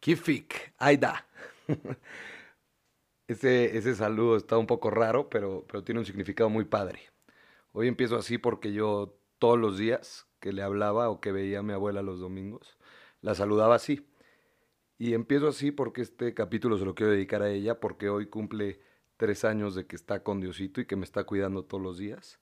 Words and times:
Kifik, 0.00 0.74
Aida. 0.78 1.26
Ese, 3.28 3.76
ese 3.78 3.94
saludo 3.94 4.36
está 4.36 4.58
un 4.58 4.66
poco 4.66 4.90
raro, 4.90 5.28
pero, 5.30 5.64
pero 5.68 5.84
tiene 5.84 6.00
un 6.00 6.04
significado 6.04 6.50
muy 6.50 6.64
padre. 6.64 7.00
Hoy 7.70 7.86
empiezo 7.86 8.16
así 8.16 8.38
porque 8.38 8.72
yo 8.72 9.20
todos 9.38 9.56
los 9.56 9.78
días 9.78 10.26
que 10.40 10.52
le 10.52 10.62
hablaba 10.62 11.08
o 11.10 11.20
que 11.20 11.30
veía 11.30 11.60
a 11.60 11.62
mi 11.62 11.72
abuela 11.72 12.02
los 12.02 12.18
domingos, 12.18 12.76
la 13.20 13.36
saludaba 13.36 13.76
así. 13.76 14.04
Y 14.98 15.14
empiezo 15.14 15.46
así 15.46 15.70
porque 15.70 16.02
este 16.02 16.34
capítulo 16.34 16.76
se 16.76 16.84
lo 16.84 16.96
quiero 16.96 17.12
dedicar 17.12 17.42
a 17.42 17.50
ella, 17.50 17.78
porque 17.78 18.08
hoy 18.08 18.26
cumple 18.26 18.80
tres 19.16 19.44
años 19.44 19.76
de 19.76 19.86
que 19.86 19.94
está 19.94 20.24
con 20.24 20.40
Diosito 20.40 20.80
y 20.80 20.86
que 20.86 20.96
me 20.96 21.04
está 21.04 21.22
cuidando 21.22 21.64
todos 21.64 21.84
los 21.84 21.98
días. 21.98 22.40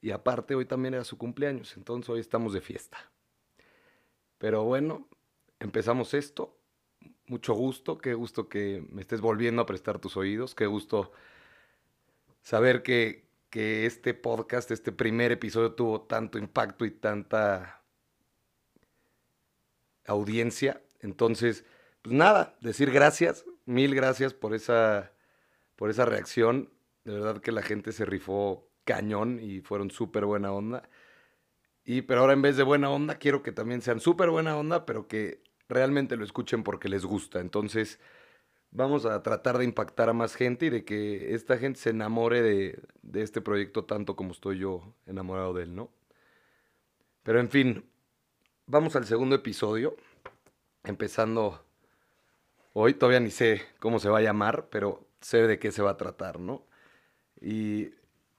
Y 0.00 0.12
aparte 0.12 0.54
hoy 0.54 0.64
también 0.64 0.94
era 0.94 1.04
su 1.04 1.18
cumpleaños, 1.18 1.76
entonces 1.76 2.08
hoy 2.08 2.20
estamos 2.20 2.54
de 2.54 2.62
fiesta. 2.62 3.12
Pero 4.38 4.64
bueno, 4.64 5.08
empezamos 5.60 6.14
esto 6.14 6.61
mucho 7.32 7.54
gusto, 7.54 7.98
qué 7.98 8.12
gusto 8.12 8.48
que 8.48 8.84
me 8.90 9.00
estés 9.00 9.22
volviendo 9.22 9.62
a 9.62 9.66
prestar 9.66 9.98
tus 9.98 10.18
oídos, 10.18 10.54
qué 10.54 10.66
gusto 10.66 11.12
saber 12.42 12.82
que, 12.82 13.24
que 13.48 13.86
este 13.86 14.12
podcast, 14.12 14.70
este 14.70 14.92
primer 14.92 15.32
episodio 15.32 15.72
tuvo 15.72 16.02
tanto 16.02 16.38
impacto 16.38 16.84
y 16.84 16.90
tanta 16.90 17.82
audiencia. 20.06 20.82
Entonces, 21.00 21.64
pues 22.02 22.14
nada, 22.14 22.54
decir 22.60 22.90
gracias, 22.90 23.46
mil 23.64 23.94
gracias 23.94 24.34
por 24.34 24.54
esa, 24.54 25.12
por 25.76 25.88
esa 25.88 26.04
reacción. 26.04 26.70
De 27.04 27.14
verdad 27.14 27.40
que 27.40 27.50
la 27.50 27.62
gente 27.62 27.92
se 27.92 28.04
rifó 28.04 28.68
cañón 28.84 29.40
y 29.40 29.62
fueron 29.62 29.90
súper 29.90 30.26
buena 30.26 30.52
onda. 30.52 30.88
Y 31.84 32.02
pero 32.02 32.20
ahora 32.20 32.34
en 32.34 32.42
vez 32.42 32.58
de 32.58 32.62
buena 32.62 32.90
onda, 32.90 33.14
quiero 33.16 33.42
que 33.42 33.52
también 33.52 33.80
sean 33.80 34.00
súper 34.00 34.28
buena 34.28 34.56
onda, 34.56 34.84
pero 34.84 35.08
que 35.08 35.42
realmente 35.72 36.16
lo 36.16 36.24
escuchen 36.24 36.62
porque 36.62 36.88
les 36.88 37.04
gusta. 37.04 37.40
Entonces, 37.40 37.98
vamos 38.70 39.06
a 39.06 39.22
tratar 39.22 39.58
de 39.58 39.64
impactar 39.64 40.08
a 40.08 40.12
más 40.12 40.34
gente 40.34 40.66
y 40.66 40.70
de 40.70 40.84
que 40.84 41.34
esta 41.34 41.58
gente 41.58 41.80
se 41.80 41.90
enamore 41.90 42.42
de, 42.42 42.82
de 43.02 43.22
este 43.22 43.40
proyecto 43.40 43.84
tanto 43.84 44.16
como 44.16 44.32
estoy 44.32 44.58
yo 44.58 44.94
enamorado 45.06 45.54
de 45.54 45.64
él, 45.64 45.74
¿no? 45.74 45.90
Pero 47.22 47.38
en 47.40 47.50
fin, 47.50 47.84
vamos 48.66 48.96
al 48.96 49.06
segundo 49.06 49.36
episodio, 49.36 49.96
empezando 50.84 51.64
hoy, 52.72 52.94
todavía 52.94 53.20
ni 53.20 53.30
sé 53.30 53.62
cómo 53.78 53.98
se 53.98 54.08
va 54.08 54.18
a 54.18 54.22
llamar, 54.22 54.68
pero 54.70 55.06
sé 55.20 55.46
de 55.46 55.58
qué 55.58 55.70
se 55.72 55.82
va 55.82 55.90
a 55.90 55.96
tratar, 55.96 56.40
¿no? 56.40 56.66
Y 57.40 57.90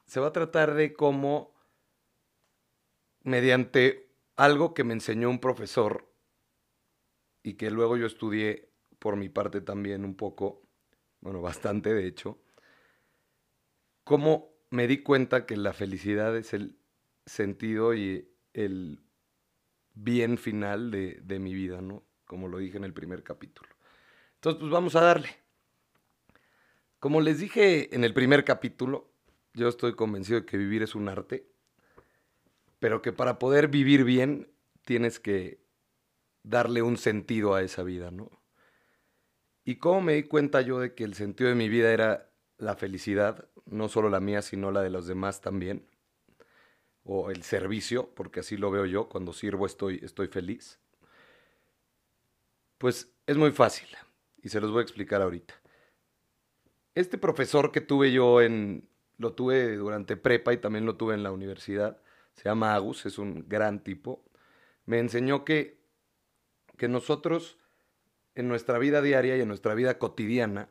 se 0.06 0.20
va 0.20 0.28
a 0.28 0.34
tratar 0.34 0.74
de 0.74 0.94
cómo, 0.94 1.54
mediante 3.24 4.10
algo 4.36 4.74
que 4.74 4.84
me 4.84 4.94
enseñó 4.94 5.30
un 5.30 5.40
profesor, 5.40 6.06
y 7.44 7.56
que 7.56 7.70
luego 7.70 7.98
yo 7.98 8.08
estudié 8.08 8.70
por 9.00 9.18
mi 9.18 9.30
parte 9.30 9.62
también 9.62 10.06
un 10.06 10.16
poco, 10.16 10.64
bueno, 11.20 11.42
bastante 11.42 11.94
de 11.94 12.08
hecho, 12.08 12.40
cómo 14.04 14.54
me 14.70 14.88
di 14.88 15.04
cuenta 15.04 15.46
que 15.46 15.58
la 15.58 15.74
felicidad 15.74 16.36
es 16.36 16.54
el 16.54 16.78
sentido 17.26 17.94
y 17.94 18.28
el 18.54 19.02
bien 19.94 20.38
final 20.38 20.90
de, 20.90 21.20
de 21.22 21.40
mi 21.40 21.54
vida, 21.54 21.82
¿no? 21.82 22.04
Como 22.26 22.48
lo 22.48 22.58
dije 22.58 22.78
en 22.78 22.84
el 22.84 22.94
primer 22.94 23.24
capítulo. 23.24 23.70
Entonces, 24.36 24.60
pues 24.60 24.72
vamos 24.72 24.96
a 24.96 25.02
darle. 25.02 25.30
Como 27.00 27.22
les 27.22 27.40
dije 27.40 27.94
en 27.96 28.04
el 28.04 28.14
primer 28.14 28.44
capítulo, 28.44 29.12
yo 29.54 29.68
estoy 29.68 29.94
convencido 29.94 30.40
de 30.40 30.46
que 30.46 30.58
vivir 30.58 30.82
es 30.84 30.96
un 30.96 31.10
arte, 31.10 31.48
pero 32.80 33.02
que 33.02 33.12
para 33.12 33.40
poder 33.40 33.68
vivir 33.68 34.04
bien 34.04 34.52
tienes 34.84 35.20
que 35.20 35.63
darle 36.44 36.82
un 36.82 36.98
sentido 36.98 37.56
a 37.56 37.64
esa 37.64 37.84
vida, 37.84 38.12
¿no? 38.12 38.30
Y 39.66 39.78
cómo 39.78 40.02
me 40.02 40.14
di 40.14 40.24
cuenta 40.24 40.62
yo 40.62 40.80
de 40.80 40.94
que 40.94 41.06
el 41.06 41.16
sentido 41.16 41.50
de 41.50 41.56
mi 41.56 41.70
vida 41.70 41.92
era 41.92 42.30
la 42.58 42.76
felicidad, 42.76 43.48
no 43.66 43.88
solo 43.88 44.10
la 44.10 44.20
mía, 44.20 44.42
sino 44.42 44.72
la 44.72 44.82
de 44.82 44.90
los 44.90 45.08
demás 45.08 45.42
también, 45.42 45.88
o 47.04 47.32
el 47.32 47.44
servicio, 47.44 48.14
porque 48.14 48.42
así 48.42 48.58
lo 48.58 48.72
veo 48.72 48.86
yo, 48.86 49.10
cuando 49.10 49.34
sirvo 49.34 49.66
estoy, 49.66 50.00
estoy 50.04 50.28
feliz. 50.28 50.80
Pues 52.78 53.14
es 53.26 53.38
muy 53.38 53.52
fácil, 53.52 53.88
y 54.42 54.50
se 54.50 54.60
los 54.60 54.72
voy 54.72 54.80
a 54.80 54.84
explicar 54.84 55.22
ahorita. 55.22 55.54
Este 56.96 57.18
profesor 57.18 57.72
que 57.72 57.82
tuve 57.82 58.12
yo 58.12 58.42
en, 58.42 58.90
lo 59.18 59.34
tuve 59.34 59.76
durante 59.78 60.18
prepa 60.18 60.54
y 60.54 60.58
también 60.58 60.86
lo 60.86 60.98
tuve 60.98 61.14
en 61.14 61.24
la 61.24 61.32
universidad, 61.32 62.02
se 62.34 62.44
llama 62.46 62.76
Agus, 62.76 63.06
es 63.06 63.18
un 63.18 63.48
gran 63.48 63.84
tipo, 63.84 64.26
me 64.86 65.00
enseñó 65.00 65.46
que 65.46 65.83
que 66.78 66.88
nosotros 66.88 67.58
en 68.36 68.48
nuestra 68.48 68.80
vida 68.80 69.02
diaria 69.02 69.38
y 69.38 69.42
en 69.42 69.48
nuestra 69.48 69.74
vida 69.74 70.00
cotidiana 70.00 70.70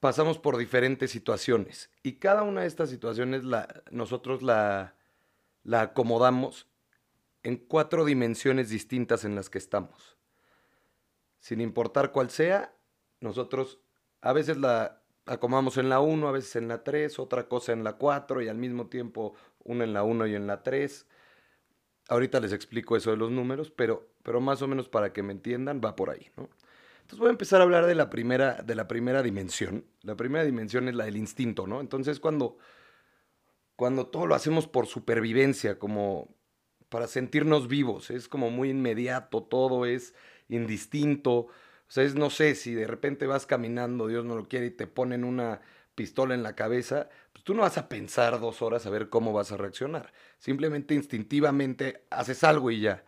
pasamos 0.00 0.38
por 0.38 0.56
diferentes 0.56 1.10
situaciones 1.10 1.90
y 2.02 2.14
cada 2.14 2.42
una 2.42 2.62
de 2.62 2.66
estas 2.66 2.88
situaciones 2.88 3.44
la, 3.44 3.82
nosotros 3.90 4.42
la, 4.42 4.94
la 5.62 5.82
acomodamos 5.82 6.66
en 7.42 7.56
cuatro 7.56 8.04
dimensiones 8.04 8.68
distintas 8.70 9.24
en 9.24 9.34
las 9.34 9.50
que 9.50 9.58
estamos. 9.58 10.16
Sin 11.38 11.60
importar 11.60 12.12
cuál 12.12 12.30
sea, 12.30 12.74
nosotros 13.20 13.80
a 14.20 14.32
veces 14.32 14.58
la 14.58 15.02
acomodamos 15.26 15.78
en 15.78 15.88
la 15.88 16.00
1, 16.00 16.28
a 16.28 16.32
veces 16.32 16.56
en 16.56 16.68
la 16.68 16.82
3, 16.82 17.18
otra 17.18 17.48
cosa 17.48 17.72
en 17.72 17.84
la 17.84 17.94
4 17.94 18.42
y 18.42 18.48
al 18.48 18.58
mismo 18.58 18.88
tiempo 18.88 19.34
una 19.64 19.84
en 19.84 19.92
la 19.92 20.02
1 20.02 20.26
y 20.26 20.34
en 20.34 20.46
la 20.46 20.62
3. 20.62 21.06
Ahorita 22.10 22.40
les 22.40 22.52
explico 22.52 22.96
eso 22.96 23.12
de 23.12 23.16
los 23.16 23.30
números, 23.30 23.70
pero, 23.70 24.10
pero 24.24 24.40
más 24.40 24.60
o 24.62 24.68
menos 24.68 24.88
para 24.88 25.12
que 25.12 25.22
me 25.22 25.32
entiendan, 25.32 25.80
va 25.82 25.94
por 25.94 26.10
ahí, 26.10 26.26
¿no? 26.36 26.48
Entonces 27.02 27.18
voy 27.20 27.28
a 27.28 27.30
empezar 27.30 27.60
a 27.60 27.64
hablar 27.64 27.86
de 27.86 27.94
la 27.94 28.10
primera, 28.10 28.62
de 28.62 28.74
la 28.74 28.88
primera 28.88 29.22
dimensión. 29.22 29.84
La 30.02 30.16
primera 30.16 30.44
dimensión 30.44 30.88
es 30.88 30.96
la 30.96 31.04
del 31.04 31.16
instinto, 31.16 31.68
¿no? 31.68 31.80
Entonces 31.80 32.18
cuando, 32.18 32.58
cuando 33.76 34.08
todo 34.08 34.26
lo 34.26 34.34
hacemos 34.34 34.66
por 34.66 34.86
supervivencia, 34.86 35.78
como 35.78 36.34
para 36.88 37.06
sentirnos 37.06 37.68
vivos, 37.68 38.10
es 38.10 38.26
como 38.26 38.50
muy 38.50 38.70
inmediato, 38.70 39.44
todo 39.44 39.86
es 39.86 40.12
indistinto. 40.48 41.32
O 41.32 41.48
sea, 41.86 42.02
es, 42.02 42.16
no 42.16 42.28
sé, 42.28 42.56
si 42.56 42.74
de 42.74 42.88
repente 42.88 43.28
vas 43.28 43.46
caminando, 43.46 44.08
Dios 44.08 44.24
no 44.24 44.34
lo 44.34 44.48
quiere, 44.48 44.66
y 44.66 44.70
te 44.72 44.88
ponen 44.88 45.22
una 45.22 45.60
pistola 45.94 46.34
en 46.34 46.42
la 46.42 46.54
cabeza, 46.54 47.08
pues 47.32 47.44
tú 47.44 47.54
no 47.54 47.62
vas 47.62 47.78
a 47.78 47.88
pensar 47.88 48.40
dos 48.40 48.62
horas 48.62 48.86
a 48.86 48.90
ver 48.90 49.08
cómo 49.08 49.32
vas 49.32 49.52
a 49.52 49.56
reaccionar. 49.56 50.12
Simplemente 50.38 50.94
instintivamente 50.94 52.06
haces 52.10 52.44
algo 52.44 52.70
y 52.70 52.80
ya. 52.80 53.04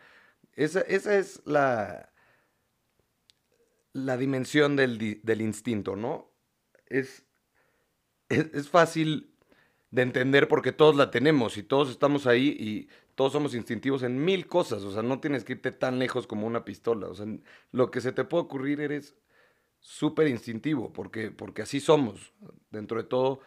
Esa, 0.54 0.80
esa 0.82 1.16
es 1.16 1.42
la, 1.46 2.12
la 3.92 4.16
dimensión 4.16 4.76
del, 4.76 5.20
del 5.22 5.40
instinto, 5.40 5.96
¿no? 5.96 6.30
Es, 6.86 7.24
es, 8.28 8.68
fácil 8.68 9.34
de 9.90 10.02
entender 10.02 10.48
porque 10.48 10.72
todos 10.72 10.96
la 10.96 11.10
tenemos 11.10 11.56
y 11.56 11.62
todos 11.62 11.90
estamos 11.90 12.26
ahí 12.26 12.56
y 12.58 12.88
todos 13.14 13.32
somos 13.32 13.54
instintivos 13.54 14.02
en 14.02 14.24
mil 14.24 14.46
cosas. 14.46 14.82
O 14.82 14.92
sea, 14.92 15.02
no 15.02 15.20
tienes 15.20 15.44
que 15.44 15.54
irte 15.54 15.72
tan 15.72 15.98
lejos 15.98 16.26
como 16.26 16.46
una 16.46 16.64
pistola. 16.64 17.08
O 17.08 17.14
sea, 17.14 17.26
lo 17.70 17.90
que 17.90 18.00
se 18.00 18.12
te 18.12 18.24
puede 18.24 18.44
ocurrir 18.44 18.80
eres 18.80 19.16
súper 19.82 20.28
instintivo, 20.28 20.92
porque, 20.92 21.30
porque 21.30 21.62
así 21.62 21.80
somos. 21.80 22.32
Dentro 22.70 23.02
de 23.02 23.08
todo, 23.08 23.40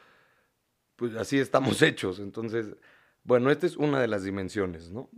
pues 0.96 1.16
así 1.16 1.40
estamos 1.40 1.82
hechos. 1.82 2.20
Entonces, 2.20 2.76
bueno, 3.24 3.50
esta 3.50 3.66
es 3.66 3.76
una 3.78 4.00
de 4.00 4.08
las 4.08 4.24
dimensiones, 4.24 4.92
¿no? 4.92 5.10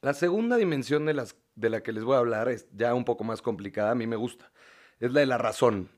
La 0.00 0.14
segunda 0.14 0.56
dimensión 0.56 1.06
de, 1.06 1.14
las, 1.14 1.36
de 1.54 1.70
la 1.70 1.82
que 1.82 1.92
les 1.92 2.04
voy 2.04 2.16
a 2.16 2.18
hablar 2.18 2.48
es 2.48 2.68
ya 2.72 2.94
un 2.94 3.04
poco 3.04 3.24
más 3.24 3.42
complicada, 3.42 3.92
a 3.92 3.94
mí 3.94 4.06
me 4.06 4.16
gusta. 4.16 4.52
Es 4.98 5.12
la 5.12 5.20
de 5.20 5.26
la 5.26 5.38
razón. 5.38 5.90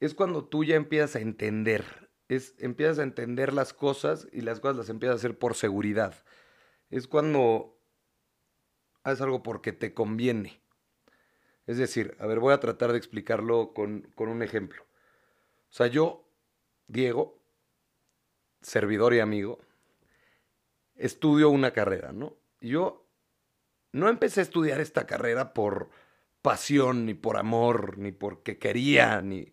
Es 0.00 0.14
cuando 0.14 0.44
tú 0.44 0.64
ya 0.64 0.74
empiezas 0.74 1.16
a 1.16 1.20
entender, 1.20 2.10
es, 2.28 2.54
empiezas 2.58 2.98
a 2.98 3.02
entender 3.02 3.52
las 3.52 3.72
cosas 3.72 4.28
y 4.32 4.40
las 4.40 4.60
cosas 4.60 4.76
las 4.76 4.88
empiezas 4.88 5.14
a 5.14 5.18
hacer 5.18 5.38
por 5.38 5.54
seguridad. 5.54 6.24
Es 6.90 7.08
cuando 7.08 7.78
haces 9.02 9.20
algo 9.20 9.42
porque 9.42 9.72
te 9.72 9.94
conviene. 9.94 10.63
Es 11.66 11.78
decir, 11.78 12.16
a 12.18 12.26
ver, 12.26 12.40
voy 12.40 12.52
a 12.52 12.60
tratar 12.60 12.92
de 12.92 12.98
explicarlo 12.98 13.72
con, 13.72 14.10
con 14.14 14.28
un 14.28 14.42
ejemplo. 14.42 14.82
O 14.82 15.72
sea, 15.72 15.86
yo, 15.86 16.28
Diego, 16.86 17.38
servidor 18.60 19.14
y 19.14 19.20
amigo, 19.20 19.60
estudio 20.94 21.50
una 21.50 21.72
carrera, 21.72 22.12
¿no? 22.12 22.36
Yo 22.60 23.06
no 23.92 24.08
empecé 24.08 24.40
a 24.40 24.42
estudiar 24.42 24.80
esta 24.80 25.06
carrera 25.06 25.54
por 25.54 25.90
pasión, 26.42 27.06
ni 27.06 27.14
por 27.14 27.36
amor, 27.36 27.98
ni 27.98 28.12
porque 28.12 28.58
quería, 28.58 29.20
ni... 29.22 29.52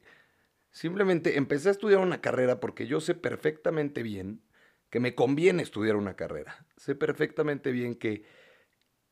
Simplemente 0.71 1.37
empecé 1.37 1.69
a 1.69 1.73
estudiar 1.73 1.99
una 1.99 2.21
carrera 2.21 2.59
porque 2.59 2.87
yo 2.87 3.01
sé 3.01 3.13
perfectamente 3.13 4.03
bien 4.03 4.41
que 4.89 4.99
me 4.99 5.15
conviene 5.15 5.63
estudiar 5.63 5.95
una 5.95 6.15
carrera. 6.15 6.65
Sé 6.77 6.95
perfectamente 6.95 7.71
bien 7.71 7.95
que 7.95 8.25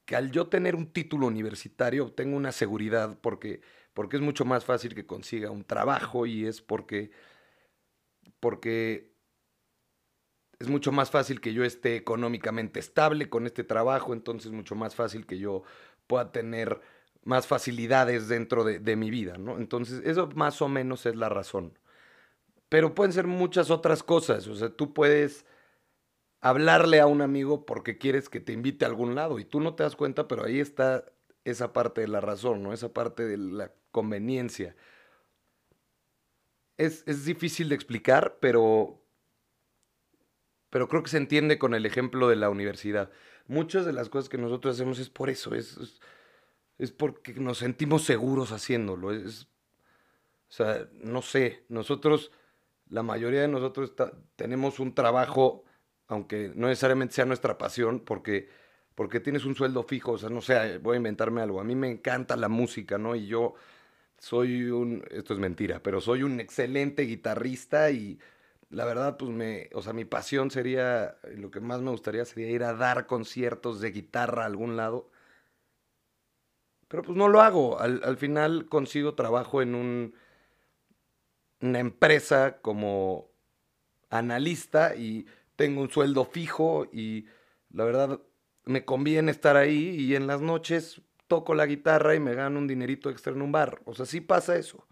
que 0.09 0.15
al 0.15 0.31
yo 0.31 0.47
tener 0.47 0.75
un 0.75 0.91
título 0.91 1.27
universitario 1.27 2.11
tengo 2.11 2.35
una 2.35 2.51
seguridad 2.51 3.19
porque, 3.21 3.61
porque 3.93 4.17
es 4.17 4.23
mucho 4.23 4.43
más 4.43 4.65
fácil 4.65 4.95
que 4.95 5.05
consiga 5.05 5.51
un 5.51 5.63
trabajo 5.63 6.25
y 6.25 6.47
es 6.47 6.63
porque, 6.63 7.11
porque 8.39 9.13
es 10.57 10.67
mucho 10.67 10.91
más 10.91 11.11
fácil 11.11 11.39
que 11.39 11.53
yo 11.53 11.63
esté 11.63 11.95
económicamente 11.95 12.79
estable 12.79 13.29
con 13.29 13.45
este 13.45 13.63
trabajo, 13.63 14.13
entonces 14.13 14.47
es 14.47 14.51
mucho 14.51 14.73
más 14.73 14.95
fácil 14.95 15.27
que 15.27 15.37
yo 15.37 15.61
pueda 16.07 16.31
tener 16.31 16.81
más 17.23 17.45
facilidades 17.45 18.27
dentro 18.27 18.63
de, 18.63 18.79
de 18.79 18.95
mi 18.95 19.11
vida, 19.11 19.37
¿no? 19.37 19.59
Entonces, 19.59 20.01
eso 20.03 20.27
más 20.33 20.59
o 20.63 20.69
menos 20.69 21.05
es 21.05 21.15
la 21.15 21.29
razón. 21.29 21.77
Pero 22.67 22.95
pueden 22.95 23.13
ser 23.13 23.27
muchas 23.27 23.69
otras 23.69 24.01
cosas. 24.01 24.47
O 24.47 24.55
sea, 24.55 24.71
tú 24.71 24.91
puedes 24.91 25.45
hablarle 26.41 26.99
a 26.99 27.07
un 27.07 27.21
amigo 27.21 27.65
porque 27.65 27.97
quieres 27.97 28.29
que 28.29 28.39
te 28.39 28.53
invite 28.53 28.85
a 28.85 28.87
algún 28.87 29.15
lado 29.15 29.39
y 29.39 29.45
tú 29.45 29.59
no 29.59 29.75
te 29.75 29.83
das 29.83 29.95
cuenta, 29.95 30.27
pero 30.27 30.45
ahí 30.45 30.59
está 30.59 31.05
esa 31.43 31.73
parte 31.73 32.01
de 32.01 32.07
la 32.07 32.21
razón, 32.21 32.63
¿no? 32.63 32.73
Esa 32.73 32.93
parte 32.93 33.25
de 33.25 33.37
la 33.37 33.73
conveniencia. 33.91 34.75
Es, 36.77 37.03
es 37.07 37.25
difícil 37.25 37.69
de 37.69 37.75
explicar, 37.75 38.37
pero, 38.39 39.01
pero 40.69 40.87
creo 40.87 41.03
que 41.03 41.09
se 41.09 41.17
entiende 41.17 41.59
con 41.59 41.73
el 41.73 41.85
ejemplo 41.85 42.29
de 42.29 42.37
la 42.37 42.49
universidad. 42.49 43.11
Muchas 43.47 43.85
de 43.85 43.93
las 43.93 44.09
cosas 44.09 44.29
que 44.29 44.37
nosotros 44.37 44.75
hacemos 44.75 44.99
es 44.99 45.09
por 45.09 45.29
eso, 45.29 45.55
es, 45.55 45.99
es, 46.77 46.91
porque 46.91 47.33
nos 47.33 47.57
sentimos 47.57 48.03
seguros 48.03 48.51
haciéndolo. 48.51 49.09
O 49.09 50.51
sea, 50.51 50.87
no 50.93 51.21
sé, 51.21 51.65
nosotros, 51.67 52.31
la 52.87 53.03
mayoría 53.03 53.41
de 53.41 53.47
nosotros 53.47 53.93
tenemos 54.35 54.79
un 54.79 54.95
trabajo, 54.95 55.65
aunque 56.09 56.51
no 56.55 56.67
necesariamente 56.67 57.15
sea 57.15 57.25
nuestra 57.25 57.57
pasión, 57.57 58.01
porque, 58.01 58.49
porque 58.95 59.19
tienes 59.21 59.45
un 59.45 59.55
sueldo 59.55 59.83
fijo, 59.83 60.13
o 60.13 60.17
sea, 60.17 60.29
no 60.29 60.41
sé, 60.41 60.79
voy 60.79 60.95
a 60.95 60.97
inventarme 60.97 61.41
algo. 61.41 61.61
A 61.61 61.63
mí 61.63 61.75
me 61.75 61.89
encanta 61.89 62.35
la 62.35 62.49
música, 62.49 62.97
¿no? 62.97 63.15
Y 63.15 63.27
yo 63.27 63.53
soy 64.17 64.71
un, 64.71 65.05
esto 65.11 65.33
es 65.33 65.39
mentira, 65.39 65.81
pero 65.83 66.01
soy 66.01 66.23
un 66.23 66.39
excelente 66.39 67.03
guitarrista 67.03 67.91
y 67.91 68.19
la 68.69 68.85
verdad, 68.85 69.17
pues 69.17 69.31
me, 69.31 69.69
o 69.73 69.81
sea, 69.83 69.93
mi 69.93 70.05
pasión 70.05 70.51
sería, 70.51 71.17
lo 71.35 71.51
que 71.51 71.59
más 71.61 71.81
me 71.81 71.91
gustaría 71.91 72.25
sería 72.25 72.49
ir 72.49 72.63
a 72.63 72.73
dar 72.73 73.07
conciertos 73.07 73.79
de 73.81 73.91
guitarra 73.91 74.43
a 74.43 74.47
algún 74.47 74.77
lado, 74.77 75.09
pero 76.87 77.03
pues 77.03 77.17
no 77.17 77.27
lo 77.27 77.41
hago. 77.41 77.79
Al, 77.79 78.01
al 78.03 78.17
final 78.17 78.67
consigo 78.67 79.13
trabajo 79.15 79.61
en 79.61 79.75
un, 79.75 80.15
una 81.61 81.79
empresa 81.79 82.61
como 82.61 83.29
analista 84.09 84.95
y 84.95 85.27
tengo 85.59 85.81
un 85.81 85.89
sueldo 85.89 86.23
fijo 86.23 86.87
y 86.89 87.25
la 87.73 87.83
verdad 87.83 88.21
me 88.63 88.85
conviene 88.85 89.29
estar 89.29 89.57
ahí 89.57 89.89
y 89.89 90.15
en 90.15 90.25
las 90.25 90.39
noches 90.39 91.01
toco 91.27 91.53
la 91.53 91.65
guitarra 91.65 92.15
y 92.15 92.21
me 92.21 92.33
gano 92.33 92.59
un 92.59 92.65
dinerito 92.65 93.09
extra 93.09 93.33
en 93.33 93.41
un 93.41 93.51
bar. 93.51 93.81
O 93.83 93.93
sea, 93.93 94.05
sí 94.05 94.21
pasa 94.21 94.55
eso. 94.55 94.87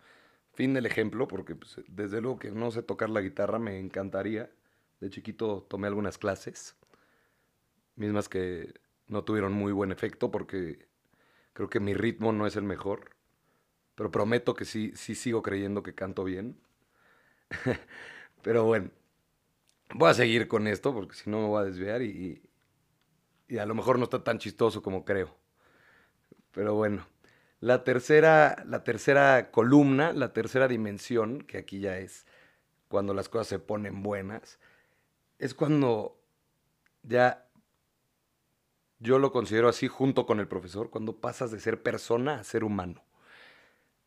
Fin 0.52 0.74
del 0.74 0.86
ejemplo, 0.86 1.26
porque 1.26 1.56
pues, 1.56 1.80
desde 1.88 2.20
luego 2.20 2.38
que 2.38 2.52
no 2.52 2.70
sé 2.72 2.84
tocar 2.84 3.10
la 3.10 3.22
guitarra, 3.22 3.60
me 3.60 3.80
encantaría. 3.80 4.52
De 5.00 5.10
chiquito 5.10 5.66
tomé 5.70 5.88
algunas 5.88 6.18
clases, 6.18 6.76
mismas 7.96 8.28
que 8.28 8.74
no 9.08 9.24
tuvieron 9.24 9.54
muy 9.54 9.72
buen 9.72 9.94
efecto 9.94 10.32
porque 10.32 10.90
creo 11.54 11.70
que 11.70 11.80
mi 11.80 11.94
ritmo 11.94 12.34
no 12.34 12.46
es 12.46 12.58
el 12.58 12.64
mejor. 12.64 13.12
Pero 13.96 14.12
prometo 14.12 14.54
que 14.54 14.66
sí, 14.66 14.92
sí 14.96 15.16
sigo 15.16 15.42
creyendo 15.42 15.82
que 15.82 15.96
canto 15.96 16.26
bien. 16.26 16.60
Pero 18.44 18.66
bueno, 18.66 18.92
voy 19.94 20.10
a 20.10 20.14
seguir 20.14 20.48
con 20.48 20.68
esto 20.68 20.94
porque 20.94 21.16
si 21.16 21.30
no 21.30 21.42
me 21.42 21.48
voy 21.48 21.62
a 21.62 21.66
desviar 21.66 22.02
y, 22.02 22.42
y 23.48 23.58
a 23.58 23.66
lo 23.66 23.76
mejor 23.76 23.98
no 23.98 24.06
está 24.06 24.24
tan 24.24 24.40
chistoso 24.40 24.82
como 24.82 25.06
creo. 25.06 25.36
Pero 26.52 26.76
bueno, 26.76 27.06
la 27.60 27.84
tercera, 27.84 28.64
la 28.66 28.84
tercera 28.84 29.52
columna, 29.52 30.14
la 30.14 30.34
tercera 30.34 30.68
dimensión, 30.68 31.42
que 31.42 31.58
aquí 31.58 31.80
ya 31.80 31.98
es 31.98 32.26
cuando 32.88 33.14
las 33.14 33.30
cosas 33.30 33.48
se 33.48 33.60
ponen 33.60 34.04
buenas, 34.04 34.60
es 35.40 35.54
cuando 35.54 36.20
ya 37.04 37.48
yo 39.00 39.20
lo 39.20 39.32
considero 39.32 39.70
así 39.70 39.88
junto 39.88 40.26
con 40.26 40.40
el 40.40 40.48
profesor, 40.48 40.90
cuando 40.90 41.20
pasas 41.20 41.52
de 41.52 41.60
ser 41.60 41.82
persona 41.82 42.40
a 42.40 42.44
ser 42.44 42.64
humano. 42.64 43.04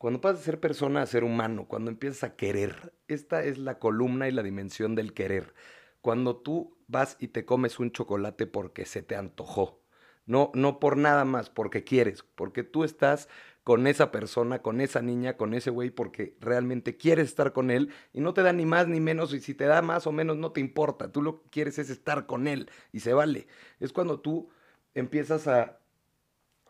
Cuando 0.01 0.19
pasas 0.19 0.39
de 0.39 0.45
ser 0.45 0.59
persona 0.59 1.03
a 1.03 1.05
ser 1.05 1.23
humano, 1.23 1.67
cuando 1.67 1.91
empiezas 1.91 2.23
a 2.23 2.35
querer, 2.35 2.91
esta 3.07 3.43
es 3.43 3.59
la 3.59 3.77
columna 3.77 4.27
y 4.27 4.31
la 4.31 4.41
dimensión 4.41 4.95
del 4.95 5.13
querer. 5.13 5.53
Cuando 6.01 6.37
tú 6.37 6.75
vas 6.87 7.17
y 7.19 7.27
te 7.27 7.45
comes 7.45 7.77
un 7.77 7.91
chocolate 7.91 8.47
porque 8.47 8.87
se 8.87 9.03
te 9.03 9.15
antojó. 9.15 9.83
No, 10.25 10.49
no 10.55 10.79
por 10.79 10.97
nada 10.97 11.23
más, 11.23 11.51
porque 11.51 11.83
quieres, 11.83 12.23
porque 12.33 12.63
tú 12.63 12.83
estás 12.83 13.29
con 13.63 13.85
esa 13.85 14.11
persona, 14.11 14.63
con 14.63 14.81
esa 14.81 15.03
niña, 15.03 15.37
con 15.37 15.53
ese 15.53 15.69
güey, 15.69 15.91
porque 15.91 16.35
realmente 16.39 16.97
quieres 16.97 17.27
estar 17.27 17.53
con 17.53 17.69
él 17.69 17.91
y 18.11 18.21
no 18.21 18.33
te 18.33 18.41
da 18.41 18.53
ni 18.53 18.65
más 18.65 18.87
ni 18.87 18.99
menos 18.99 19.35
y 19.35 19.39
si 19.39 19.53
te 19.53 19.65
da 19.65 19.83
más 19.83 20.07
o 20.07 20.11
menos 20.11 20.35
no 20.35 20.51
te 20.51 20.61
importa, 20.61 21.11
tú 21.11 21.21
lo 21.21 21.43
que 21.43 21.49
quieres 21.51 21.77
es 21.77 21.91
estar 21.91 22.25
con 22.25 22.47
él 22.47 22.71
y 22.91 23.01
se 23.01 23.13
vale. 23.13 23.45
Es 23.79 23.93
cuando 23.93 24.19
tú 24.19 24.49
empiezas 24.95 25.47
a 25.47 25.80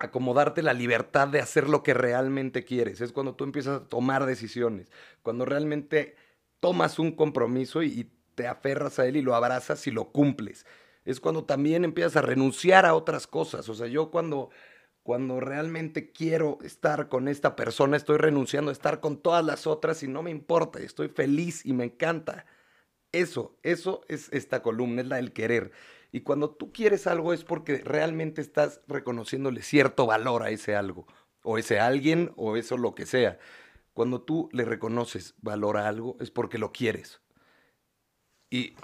acomodarte 0.06 0.62
la 0.64 0.74
libertad 0.74 1.28
de 1.28 1.40
hacer 1.40 1.70
lo 1.70 1.84
que 1.84 1.94
realmente 1.94 2.66
quieres, 2.66 3.02
es 3.02 3.12
cuando 3.12 3.36
tú 3.36 3.44
empiezas 3.44 3.82
a 3.82 3.88
tomar 3.88 4.26
decisiones, 4.26 4.92
cuando 5.22 5.46
realmente 5.46 6.16
tomas 6.60 7.00
un 7.00 7.12
compromiso 7.12 7.84
y, 7.84 8.12
te 8.36 8.48
aferras 8.48 8.98
a 8.98 9.06
él 9.06 9.18
y 9.18 9.22
lo 9.22 9.36
abrazas 9.36 9.86
y 9.88 9.92
lo 9.92 10.12
cumples. 10.12 10.66
Es 11.04 11.20
cuando 11.20 11.44
también 11.44 11.84
empiezas 11.84 12.16
a 12.16 12.22
renunciar 12.22 12.86
a 12.86 12.96
otras 12.96 13.28
cosas. 13.28 13.68
O 13.70 13.76
sea, 13.76 13.88
yo 13.88 14.10
cuando, 14.10 14.50
cuando 15.04 15.42
realmente 15.42 16.12
quiero 16.12 16.58
estar 16.64 17.10
con 17.10 17.28
esta 17.28 17.56
persona, 17.56 17.98
estoy 17.98 18.18
renunciando 18.18 18.70
a 18.70 18.74
estar 18.74 19.00
con 19.00 19.18
todas 19.18 19.44
las 19.44 19.68
otras 19.68 20.02
y 20.04 20.08
no 20.08 20.24
me 20.24 20.32
importa, 20.32 20.80
estoy 20.80 21.10
feliz 21.10 21.66
y 21.66 21.74
me 21.74 21.84
encanta. 21.84 22.46
Eso, 23.12 23.58
eso 23.64 24.02
es 24.08 24.30
esta 24.32 24.62
columna, 24.62 25.02
es 25.02 25.08
la 25.08 25.18
del 25.18 25.34
querer. 25.34 25.72
Y 26.12 26.22
cuando 26.22 26.52
tú 26.52 26.72
quieres 26.74 27.08
algo 27.08 27.34
es 27.34 27.44
porque 27.44 27.78
realmente 27.78 28.42
estás 28.42 28.82
reconociéndole 28.88 29.62
cierto 29.62 30.06
valor 30.06 30.44
a 30.44 30.50
ese 30.50 30.76
algo, 30.76 31.08
o 31.44 31.58
ese 31.58 31.80
alguien, 31.80 32.32
o 32.36 32.58
eso 32.58 32.78
lo 32.78 32.96
que 32.96 33.06
sea. 33.06 33.40
Cuando 33.94 34.22
tú 34.22 34.50
le 34.52 34.66
reconoces 34.66 35.36
valor 35.42 35.78
a 35.78 35.88
algo 35.88 36.18
es 36.20 36.32
porque 36.32 36.58
lo 36.58 36.72
quieres. 36.72 37.22
Y 38.50 38.76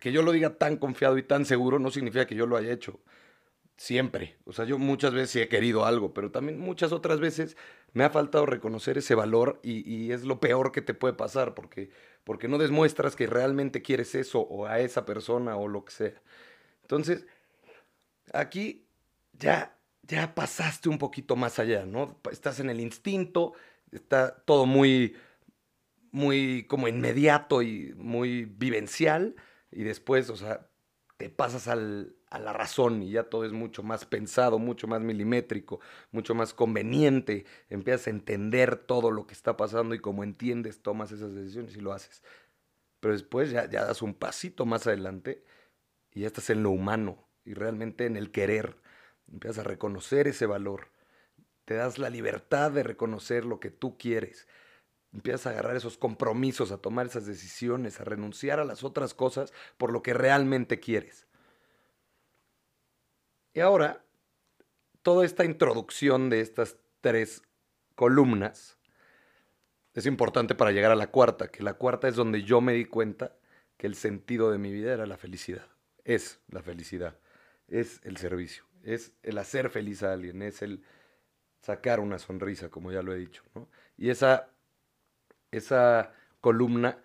que 0.00 0.12
yo 0.12 0.22
lo 0.22 0.32
diga 0.32 0.56
tan 0.56 0.76
confiado 0.76 1.18
y 1.18 1.22
tan 1.22 1.44
seguro 1.44 1.78
no 1.78 1.90
significa 1.90 2.26
que 2.26 2.34
yo 2.34 2.46
lo 2.46 2.56
haya 2.56 2.72
hecho. 2.72 3.00
Siempre. 3.80 4.36
O 4.44 4.52
sea, 4.52 4.66
yo 4.66 4.78
muchas 4.78 5.14
veces 5.14 5.36
he 5.42 5.48
querido 5.48 5.86
algo, 5.86 6.12
pero 6.12 6.30
también 6.30 6.60
muchas 6.60 6.92
otras 6.92 7.18
veces 7.18 7.56
me 7.94 8.04
ha 8.04 8.10
faltado 8.10 8.44
reconocer 8.44 8.98
ese 8.98 9.14
valor 9.14 9.58
y, 9.62 9.90
y 9.90 10.12
es 10.12 10.24
lo 10.24 10.38
peor 10.38 10.70
que 10.70 10.82
te 10.82 10.92
puede 10.92 11.14
pasar 11.14 11.54
porque, 11.54 11.88
porque 12.22 12.46
no 12.46 12.58
demuestras 12.58 13.16
que 13.16 13.26
realmente 13.26 13.80
quieres 13.80 14.14
eso 14.14 14.40
o 14.40 14.66
a 14.66 14.80
esa 14.80 15.06
persona 15.06 15.56
o 15.56 15.66
lo 15.66 15.86
que 15.86 15.92
sea. 15.92 16.22
Entonces, 16.82 17.26
aquí 18.34 18.84
ya, 19.32 19.78
ya 20.02 20.34
pasaste 20.34 20.90
un 20.90 20.98
poquito 20.98 21.34
más 21.34 21.58
allá, 21.58 21.86
¿no? 21.86 22.20
Estás 22.30 22.60
en 22.60 22.68
el 22.68 22.80
instinto, 22.80 23.54
está 23.92 24.42
todo 24.44 24.66
muy, 24.66 25.16
muy 26.10 26.66
como 26.68 26.86
inmediato 26.86 27.62
y 27.62 27.94
muy 27.96 28.44
vivencial 28.44 29.36
y 29.70 29.84
después, 29.84 30.28
o 30.28 30.36
sea, 30.36 30.69
te 31.20 31.28
pasas 31.28 31.68
al, 31.68 32.16
a 32.30 32.38
la 32.38 32.54
razón 32.54 33.02
y 33.02 33.10
ya 33.10 33.24
todo 33.24 33.44
es 33.44 33.52
mucho 33.52 33.82
más 33.82 34.06
pensado, 34.06 34.58
mucho 34.58 34.86
más 34.86 35.02
milimétrico, 35.02 35.78
mucho 36.12 36.34
más 36.34 36.54
conveniente. 36.54 37.44
Empiezas 37.68 38.06
a 38.06 38.10
entender 38.10 38.76
todo 38.76 39.10
lo 39.10 39.26
que 39.26 39.34
está 39.34 39.54
pasando 39.54 39.94
y 39.94 39.98
como 39.98 40.24
entiendes, 40.24 40.80
tomas 40.80 41.12
esas 41.12 41.34
decisiones 41.34 41.76
y 41.76 41.80
lo 41.82 41.92
haces. 41.92 42.22
Pero 43.00 43.12
después 43.12 43.50
ya, 43.50 43.68
ya 43.68 43.84
das 43.84 44.00
un 44.00 44.14
pasito 44.14 44.64
más 44.64 44.86
adelante 44.86 45.44
y 46.10 46.20
ya 46.20 46.28
estás 46.28 46.48
en 46.48 46.62
lo 46.62 46.70
humano 46.70 47.28
y 47.44 47.52
realmente 47.52 48.06
en 48.06 48.16
el 48.16 48.30
querer. 48.30 48.78
Empiezas 49.30 49.58
a 49.58 49.68
reconocer 49.68 50.26
ese 50.26 50.46
valor. 50.46 50.88
Te 51.66 51.74
das 51.74 51.98
la 51.98 52.08
libertad 52.08 52.70
de 52.72 52.82
reconocer 52.82 53.44
lo 53.44 53.60
que 53.60 53.70
tú 53.70 53.98
quieres 53.98 54.48
empiezas 55.12 55.46
a 55.46 55.50
agarrar 55.50 55.76
esos 55.76 55.98
compromisos, 55.98 56.70
a 56.70 56.78
tomar 56.78 57.06
esas 57.06 57.26
decisiones, 57.26 58.00
a 58.00 58.04
renunciar 58.04 58.60
a 58.60 58.64
las 58.64 58.84
otras 58.84 59.14
cosas 59.14 59.52
por 59.76 59.92
lo 59.92 60.02
que 60.02 60.14
realmente 60.14 60.80
quieres. 60.80 61.26
Y 63.52 63.60
ahora, 63.60 64.04
toda 65.02 65.24
esta 65.24 65.44
introducción 65.44 66.30
de 66.30 66.40
estas 66.40 66.76
tres 67.00 67.42
columnas 67.94 68.78
es 69.94 70.06
importante 70.06 70.54
para 70.54 70.70
llegar 70.70 70.92
a 70.92 70.96
la 70.96 71.10
cuarta, 71.10 71.48
que 71.48 71.62
la 71.62 71.74
cuarta 71.74 72.06
es 72.06 72.14
donde 72.14 72.44
yo 72.44 72.60
me 72.60 72.74
di 72.74 72.84
cuenta 72.84 73.36
que 73.76 73.86
el 73.86 73.96
sentido 73.96 74.52
de 74.52 74.58
mi 74.58 74.72
vida 74.72 74.92
era 74.92 75.06
la 75.06 75.16
felicidad. 75.16 75.66
Es 76.04 76.40
la 76.48 76.62
felicidad, 76.62 77.18
es 77.68 78.00
el 78.04 78.16
servicio, 78.16 78.64
es 78.82 79.12
el 79.22 79.36
hacer 79.38 79.68
feliz 79.68 80.02
a 80.02 80.12
alguien, 80.12 80.42
es 80.42 80.62
el 80.62 80.82
sacar 81.60 82.00
una 82.00 82.18
sonrisa, 82.18 82.70
como 82.70 82.90
ya 82.90 83.02
lo 83.02 83.12
he 83.12 83.18
dicho. 83.18 83.42
¿no? 83.54 83.68
Y 83.96 84.10
esa 84.10 84.48
esa 85.50 86.12
columna 86.40 87.02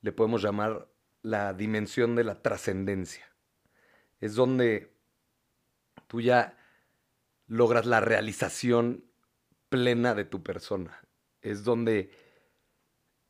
le 0.00 0.12
podemos 0.12 0.42
llamar 0.42 0.88
la 1.22 1.52
dimensión 1.52 2.14
de 2.14 2.24
la 2.24 2.42
trascendencia. 2.42 3.26
Es 4.20 4.34
donde 4.34 4.92
tú 6.06 6.20
ya 6.20 6.56
logras 7.46 7.86
la 7.86 8.00
realización 8.00 9.04
plena 9.68 10.14
de 10.14 10.24
tu 10.24 10.42
persona. 10.42 11.00
Es 11.42 11.64
donde 11.64 12.10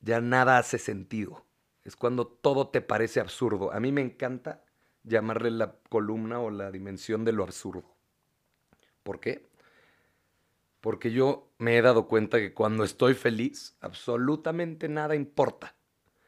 ya 0.01 0.21
nada 0.21 0.59
hace 0.59 0.79
sentido. 0.79 1.47
Es 1.85 1.97
cuando 1.97 2.27
todo 2.27 2.69
te 2.69 2.81
parece 2.81 3.21
absurdo. 3.21 3.73
A 3.73 3.81
mí 3.81 3.93
me 3.93 4.01
encanta 4.01 4.65
llamarle 5.03 5.51
la 5.51 5.77
columna 5.89 6.41
o 6.41 6.51
la 6.51 6.71
dimensión 6.71 7.25
de 7.25 7.33
lo 7.33 7.45
absurdo. 7.45 7.97
¿Por 9.03 9.21
qué? 9.21 9.49
Porque 10.80 11.11
yo 11.11 11.52
me 11.59 11.76
he 11.76 11.83
dado 11.83 12.06
cuenta 12.06 12.38
que 12.38 12.54
cuando 12.54 12.85
estoy 12.85 13.14
feliz, 13.14 13.76
absolutamente 13.80 14.88
nada 14.88 15.14
importa. 15.14 15.76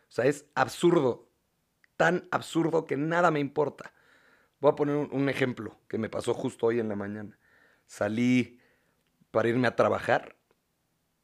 O 0.08 0.12
sea, 0.12 0.24
es 0.24 0.46
absurdo. 0.54 1.28
Tan 1.96 2.28
absurdo 2.30 2.86
que 2.86 2.96
nada 2.96 3.30
me 3.30 3.40
importa. 3.40 3.92
Voy 4.60 4.72
a 4.72 4.74
poner 4.74 4.96
un, 4.96 5.28
ejemplo 5.28 5.78
que 5.88 5.98
me 5.98 6.08
pasó 6.08 6.34
justo 6.34 6.66
hoy 6.66 6.80
en 6.80 6.88
la 6.88 6.96
mañana. 6.96 7.38
Salí 7.86 8.58
para 9.30 9.48
irme 9.48 9.68
a 9.68 9.76
trabajar. 9.76 10.36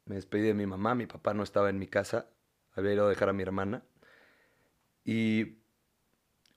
Me 0.05 0.15
despedí 0.15 0.43
de 0.43 0.53
mi 0.53 0.65
mamá. 0.65 0.95
Mi 0.95 1.07
papá 1.07 1.33
no 1.33 1.43
estaba 1.43 1.69
en 1.69 1.79
mi 1.79 1.87
casa. 1.87 2.29
Había 2.73 2.93
ido 2.93 3.05
a 3.05 3.09
dejar 3.09 3.29
a 3.29 3.33
mi 3.33 3.43
hermana. 3.43 3.83
Y 5.03 5.57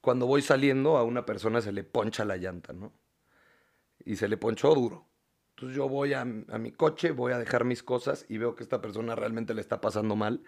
cuando 0.01 0.25
voy 0.27 0.41
saliendo, 0.41 0.97
a 0.97 1.03
una 1.03 1.25
persona 1.25 1.61
se 1.61 1.71
le 1.71 1.83
poncha 1.83 2.25
la 2.25 2.37
llanta, 2.37 2.73
¿no? 2.73 2.93
Y 4.05 4.15
se 4.15 4.27
le 4.27 4.37
ponchó 4.37 4.73
duro. 4.73 5.08
Entonces 5.59 5.75
yo 5.75 5.89
voy 5.89 6.13
a, 6.13 6.23
mi 6.23 6.71
coche, 6.71 7.11
voy 7.11 7.33
a 7.33 7.37
dejar 7.37 7.65
mis 7.65 7.83
cosas 7.83 8.25
y 8.29 8.37
veo 8.37 8.55
que 8.55 8.63
esta 8.63 8.79
persona 8.79 9.13
realmente 9.13 9.53
le 9.53 9.59
está 9.59 9.81
pasando 9.81 10.15
mal. 10.15 10.41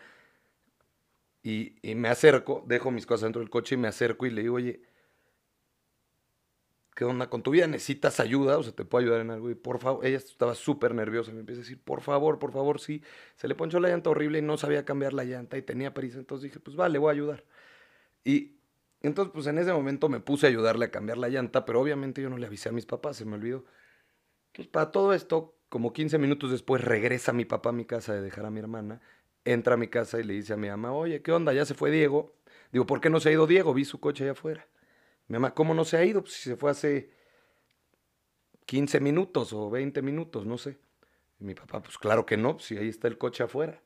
Y, 1.44 1.76
y, 1.82 1.96
me 1.96 2.08
acerco, 2.08 2.64
dejo 2.66 2.92
mis 2.92 3.06
cosas 3.06 3.24
dentro 3.24 3.42
del 3.42 3.50
coche 3.50 3.76
y 3.76 3.78
me 3.78 3.90
acerco 3.90 4.26
y 4.26 4.30
le 4.30 4.44
digo, 4.44 4.56
oye, 4.56 4.84
¿qué 6.96 7.04
onda 7.04 7.30
con 7.30 7.44
tu 7.44 7.52
vida? 7.52 7.68
¿Necesitas 7.68 8.22
ayuda? 8.22 8.58
O 8.58 8.64
sea, 8.64 8.72
¿te 8.72 8.86
puedo 8.86 9.04
ayudar 9.04 9.20
en 9.20 9.32
algo? 9.32 9.50
Y 9.50 9.56
por 9.56 9.80
favor, 9.80 10.06
ella 10.06 10.16
estaba 10.16 10.56
súper 10.56 10.96
nerviosa, 10.96 11.34
me 11.34 11.42
empieza 11.42 11.60
a 11.60 11.64
decir, 11.64 11.84
por 11.84 12.00
favor, 12.00 12.40
por 12.40 12.54
favor, 12.54 12.80
sí. 12.80 13.04
Se 13.36 13.50
le 13.50 13.56
ponchó 13.56 13.82
la 13.82 13.90
llanta 13.90 14.12
horrible 14.12 14.40
y 14.40 14.42
no 14.42 14.56
sabía 14.56 14.86
cambiar 14.86 15.12
la 15.12 15.26
llanta 15.26 15.58
y 15.58 15.62
tenía 15.62 15.94
prisa. 15.94 16.20
Entonces 16.20 16.44
dije, 16.44 16.62
pues 16.62 16.78
vale, 16.78 17.00
voy 17.00 17.10
a 17.10 17.12
ayudar. 17.12 17.44
Y 18.24 18.62
entonces, 19.02 19.34
pues 19.34 19.46
en 19.48 19.58
ese 19.58 19.74
momento 19.74 20.08
me 20.08 20.22
puse 20.22 20.46
a 20.46 20.50
ayudarle 20.50 20.86
a 20.86 20.92
cambiar 20.92 21.18
la 21.18 21.28
llanta, 21.28 21.66
pero 21.66 21.82
obviamente 21.82 22.22
yo 22.22 22.30
no 22.30 22.38
le 22.38 22.48
avisé 22.48 22.70
a 22.70 22.72
mis 22.72 22.86
papás, 22.86 23.18
se 23.18 23.26
me 23.26 23.36
olvidó. 23.36 23.66
Entonces, 24.52 24.72
para 24.72 24.92
todo 24.92 25.14
esto, 25.14 25.56
como 25.70 25.94
15 25.94 26.18
minutos 26.18 26.52
después, 26.52 26.84
regresa 26.84 27.32
mi 27.34 27.46
papá 27.46 27.70
a 27.70 27.74
mi 27.74 27.86
casa 27.86 28.14
de 28.14 28.22
dejar 28.22 28.46
a 28.46 28.52
mi 28.52 28.60
hermana, 28.60 29.02
entra 29.46 29.76
a 29.76 29.78
mi 29.78 29.88
casa 29.88 30.20
y 30.20 30.24
le 30.24 30.34
dice 30.34 30.54
a 30.54 30.58
mi 30.58 30.68
mamá, 30.68 30.92
oye, 30.92 31.22
¿qué 31.22 31.32
onda? 31.32 31.54
Ya 31.54 31.66
se 31.66 31.74
fue 31.74 31.92
Diego. 31.92 32.36
Digo, 32.72 32.86
¿por 32.86 33.00
qué 33.02 33.10
no 33.10 33.20
se 33.20 33.30
ha 33.30 33.32
ido 33.32 33.48
Diego? 33.48 33.74
Vi 33.74 33.86
su 33.86 34.00
coche 34.00 34.26
allá 34.26 34.34
afuera. 34.34 34.68
Mi 35.28 35.34
mamá, 35.34 35.54
¿cómo 35.54 35.74
no 35.74 35.86
se 35.86 35.98
ha 35.98 36.04
ido? 36.04 36.22
Pues 36.22 36.34
si 36.34 36.50
se 36.50 36.58
fue 36.58 36.72
hace 36.72 37.12
15 38.66 39.00
minutos 39.00 39.54
o 39.54 39.70
20 39.70 40.02
minutos, 40.02 40.46
no 40.46 40.58
sé. 40.58 40.78
Y 41.40 41.46
mi 41.46 41.56
papá, 41.56 41.82
pues 41.82 41.98
claro 41.98 42.26
que 42.26 42.38
no, 42.38 42.60
si 42.60 42.78
ahí 42.78 42.90
está 42.90 43.08
el 43.08 43.18
coche 43.18 43.44
afuera. 43.44 43.82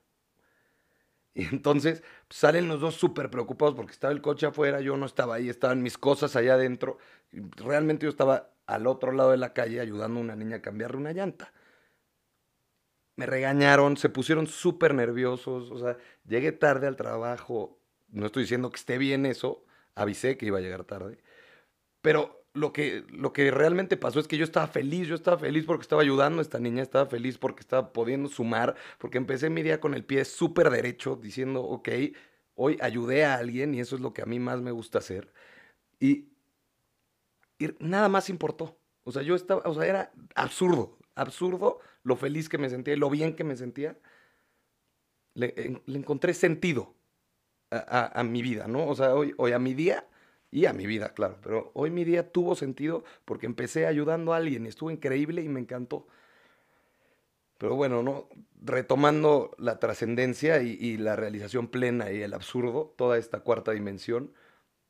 Y 1.36 1.43
entonces 1.43 2.01
pues, 2.27 2.39
salen 2.39 2.67
los 2.67 2.79
dos 2.79 2.95
súper 2.95 3.29
preocupados 3.29 3.75
porque 3.75 3.91
estaba 3.91 4.13
el 4.13 4.22
coche 4.22 4.48
afuera, 4.48 4.81
yo 4.81 4.98
no 4.98 5.05
estaba 5.05 5.36
ahí, 5.36 5.50
estaban 5.50 5.84
mis 5.84 5.98
cosas 5.98 6.36
allá 6.36 6.55
adentro. 6.55 6.98
Realmente 7.31 8.05
yo 8.05 8.10
estaba 8.10 8.54
al 8.67 8.88
otro 8.88 9.12
lado 9.12 9.31
de 9.31 9.38
la 9.38 9.53
calle 9.53 9.79
ayudando 9.79 10.19
a 10.19 10.24
una 10.24 10.36
niña 10.36 10.57
a 10.57 10.62
cambiarle 10.62 10.98
una 10.98 11.13
llanta. 11.13 11.53
Me 13.17 13.25
regañaron, 13.25 13.95
se 13.98 14.10
pusieron 14.10 14.48
súper 14.48 14.93
nerviosos, 14.93 15.72
o 15.72 15.77
sea, 15.77 15.98
llegué 16.25 16.51
tarde 16.51 16.88
al 16.88 16.98
trabajo, 16.98 17.79
no 18.10 18.25
estoy 18.25 18.43
diciendo 18.43 18.69
que 18.72 18.77
esté 18.77 18.98
bien 18.98 19.25
eso, 19.25 19.63
avisé 19.95 20.38
que 20.38 20.48
iba 20.48 20.57
a 20.57 20.62
llegar 20.62 20.84
tarde, 20.84 21.19
pero 22.01 22.45
lo 22.55 22.74
que, 22.74 23.03
lo 23.10 23.34
que 23.34 23.51
realmente 23.51 23.98
pasó 23.98 24.19
es 24.19 24.27
que 24.27 24.38
yo 24.38 24.45
estaba 24.45 24.67
feliz, 24.67 25.07
yo 25.07 25.15
estaba 25.15 25.38
feliz 25.38 25.65
porque 25.65 25.84
estaba 25.84 26.01
ayudando 26.01 26.39
a 26.39 26.41
esta 26.41 26.60
niña, 26.60 26.81
estaba 26.81 27.05
feliz 27.05 27.38
porque 27.38 27.62
estaba 27.62 27.93
pudiendo 27.93 28.29
sumar, 28.29 28.75
porque 28.98 29.17
empecé 29.17 29.50
mi 29.50 29.62
día 29.62 29.79
con 29.81 29.93
el 29.93 30.05
pie 30.05 30.25
súper 30.25 30.69
derecho, 30.69 31.17
diciendo, 31.17 31.63
ok, 31.63 31.89
hoy 32.55 32.77
ayudé 32.81 33.25
a 33.25 33.36
alguien 33.36 33.75
y 33.75 33.81
eso 33.81 33.95
es 33.95 34.01
lo 34.01 34.13
que 34.13 34.22
a 34.22 34.25
mí 34.25 34.39
más 34.39 34.62
me 34.62 34.72
gusta 34.72 35.00
hacer. 35.00 35.34
Y 36.00 36.34
y 37.57 37.69
nada 37.79 38.09
más 38.09 38.29
importó. 38.29 38.77
O 39.03 39.12
sea, 39.12 39.21
yo 39.21 39.35
estaba, 39.35 39.62
o 39.65 39.74
sea, 39.74 39.85
era 39.85 40.12
absurdo, 40.33 40.97
absurdo 41.15 41.79
lo 42.03 42.15
feliz 42.15 42.50
que 42.50 42.57
me 42.57 42.69
sentía 42.69 42.93
y 42.93 42.97
lo 42.97 43.09
bien 43.09 43.35
que 43.35 43.43
me 43.43 43.55
sentía. 43.55 43.97
Le, 45.33 45.81
encontré 45.88 46.33
sentido 46.33 46.95
a, 47.71 48.24
mi 48.24 48.41
vida, 48.41 48.67
¿no? 48.67 48.88
O 48.88 48.95
sea, 48.95 49.13
hoy, 49.13 49.51
a 49.51 49.59
mi 49.59 49.74
día 49.74 50.07
y 50.50 50.65
a 50.65 50.74
mi 50.74 50.85
vida, 50.85 51.13
claro, 51.13 51.38
pero 51.41 51.71
hoy 51.74 51.91
mi 51.91 52.05
día 52.05 52.31
tuvo 52.31 52.55
sentido 52.55 53.03
porque 53.25 53.45
empecé 53.45 53.85
ayudando 53.85 54.33
a 54.33 54.38
alguien, 54.38 54.65
estuvo 54.65 54.91
increíble 54.91 55.41
y 55.41 55.50
me 55.50 55.59
encantó. 55.59 56.07
Pero 57.57 57.75
bueno, 57.75 58.03
¿no? 58.03 58.29
retomando 58.65 59.55
la 59.57 59.79
trascendencia 59.79 60.62
y, 60.62 60.97
la 60.97 61.15
realización 61.15 61.67
plena 61.67 62.12
y 62.12 62.21
el 62.21 62.33
absurdo, 62.33 62.93
toda 62.97 63.17
esta 63.17 63.41
cuarta 63.41 63.71
dimensión, 63.71 64.33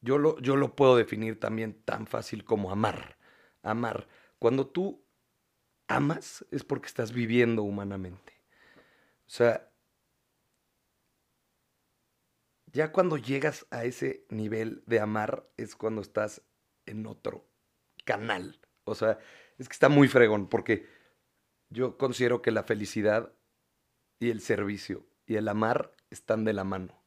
yo 0.05 0.19
lo, 0.19 0.39
yo 0.39 0.55
lo 0.55 0.75
puedo 0.75 0.95
definir 0.95 1.39
también 1.39 1.81
tan 1.83 2.05
fácil 2.05 2.45
como 2.45 2.71
amar. 2.71 3.17
Amar. 3.63 4.07
Cuando 4.37 4.67
tú 4.67 5.03
amas 5.87 6.45
es 6.51 6.63
porque 6.63 6.85
estás 6.85 7.11
viviendo 7.11 7.63
humanamente. 7.63 8.33
O 9.25 9.29
sea, 9.29 9.71
ya 12.71 12.91
cuando 12.91 13.17
llegas 13.17 13.65
a 13.71 13.83
ese 13.83 14.25
nivel 14.29 14.83
de 14.85 14.99
amar 14.99 15.49
es 15.57 15.75
cuando 15.75 16.01
estás 16.01 16.43
en 16.85 17.07
otro 17.07 17.49
canal. 18.03 18.59
O 18.83 18.93
sea, 18.93 19.17
es 19.57 19.67
que 19.67 19.73
está 19.73 19.89
muy 19.89 20.07
fregón 20.07 20.47
porque 20.49 20.87
yo 21.69 21.97
considero 21.97 22.43
que 22.43 22.51
la 22.51 22.61
felicidad 22.61 23.33
y 24.19 24.29
el 24.29 24.39
servicio 24.39 25.07
y 25.25 25.37
el 25.37 25.47
amar 25.47 25.95
están 26.11 26.43
de 26.45 26.53
la 26.53 26.63
mano. 26.63 27.01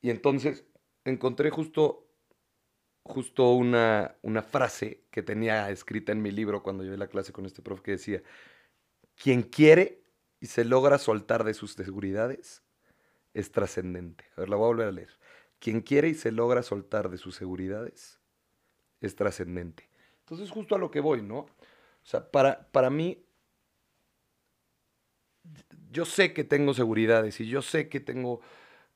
Y 0.00 0.08
entonces 0.08 0.64
encontré 1.04 1.50
justo, 1.50 2.06
justo 3.02 3.52
una, 3.52 4.16
una 4.22 4.42
frase 4.42 5.04
que 5.10 5.22
tenía 5.22 5.70
escrita 5.70 6.12
en 6.12 6.22
mi 6.22 6.30
libro 6.30 6.62
cuando 6.62 6.84
llevé 6.84 6.96
la 6.96 7.08
clase 7.08 7.32
con 7.32 7.46
este 7.46 7.62
profe 7.62 7.82
que 7.82 7.90
decía, 7.92 8.22
quien 9.16 9.42
quiere 9.42 10.02
y 10.40 10.46
se 10.46 10.64
logra 10.64 10.98
soltar 10.98 11.44
de 11.44 11.54
sus 11.54 11.72
seguridades 11.72 12.62
es 13.34 13.52
trascendente. 13.52 14.24
A 14.36 14.40
ver, 14.40 14.48
la 14.48 14.56
voy 14.56 14.64
a 14.64 14.68
volver 14.68 14.88
a 14.88 14.92
leer. 14.92 15.10
Quien 15.58 15.82
quiere 15.82 16.08
y 16.08 16.14
se 16.14 16.32
logra 16.32 16.62
soltar 16.62 17.10
de 17.10 17.18
sus 17.18 17.36
seguridades 17.36 18.18
es 19.00 19.14
trascendente. 19.14 19.88
Entonces, 20.20 20.50
justo 20.50 20.74
a 20.74 20.78
lo 20.78 20.90
que 20.90 21.00
voy, 21.00 21.22
¿no? 21.22 21.38
O 21.40 21.48
sea, 22.02 22.30
para, 22.30 22.70
para 22.70 22.88
mí, 22.88 23.24
yo 25.90 26.04
sé 26.04 26.32
que 26.32 26.44
tengo 26.44 26.72
seguridades 26.72 27.40
y 27.40 27.46
yo 27.46 27.62
sé 27.62 27.88
que 27.88 28.00
tengo 28.00 28.40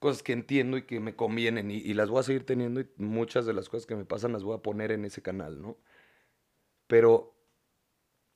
cosas 0.04 0.23
que 0.23 0.34
entiendo 0.34 0.76
y 0.76 0.82
que 0.82 1.00
me 1.00 1.16
convienen 1.16 1.70
y, 1.70 1.94
las 1.94 2.11
voy 2.11 2.20
a 2.20 2.25
seguir 2.25 2.44
teniendo 2.44 2.78
y 2.78 2.87
muchas 2.99 3.46
de 3.46 3.54
las 3.54 3.70
cosas 3.70 3.87
que 3.87 3.96
me 3.96 4.04
pasan 4.04 4.32
las 4.32 4.42
voy 4.42 4.54
a 4.54 4.62
poner 4.62 4.92
en 4.92 5.06
ese 5.06 5.23
canal, 5.23 5.62
¿no? 5.62 5.78
Pero, 6.87 7.34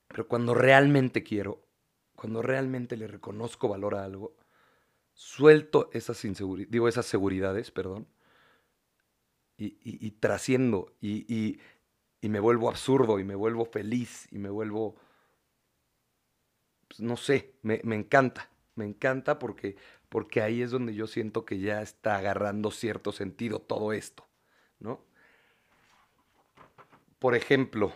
pero 0.09 0.27
cuando 0.29 0.55
realmente 0.55 1.23
quiero, 1.23 1.63
cuando 2.17 2.41
realmente 2.41 2.97
le 2.97 3.07
reconozco 3.07 3.69
valor 3.69 3.97
a 3.97 4.05
algo, 4.05 4.35
suelto 5.13 5.91
esas 5.93 6.25
inseguridades, 6.25 6.73
digo 6.73 6.89
esas 6.89 7.05
seguridades, 7.05 7.71
perdón, 7.71 8.09
y, 9.59 9.77
y, 9.83 10.11
trasciendo 10.13 10.95
y, 11.03 11.61
y, 12.23 12.29
me 12.31 12.41
vuelvo 12.41 12.71
absurdo 12.71 13.19
y 13.19 13.25
me 13.25 13.35
vuelvo 13.35 13.67
feliz 13.67 14.27
y 14.31 14.39
me 14.39 14.49
vuelvo, 14.49 14.97
pues, 16.89 17.01
no 17.01 17.19
sé, 17.19 17.57
me, 17.61 17.83
me 17.85 17.95
encanta, 17.95 18.49
me 18.79 18.87
encanta 18.87 19.39
porque 19.39 19.77
porque 20.09 20.41
ahí 20.41 20.63
es 20.63 20.71
donde 20.71 20.95
yo 20.95 21.07
siento 21.07 21.45
que 21.45 21.59
ya 21.59 21.83
está 21.83 22.17
agarrando 22.17 22.71
cierto 22.71 23.13
sentido 23.13 23.61
todo 23.61 23.93
esto, 23.93 24.27
¿no? 24.79 25.05
Por 27.19 27.35
ejemplo, 27.35 27.93